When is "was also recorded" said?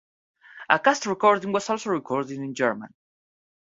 1.51-2.31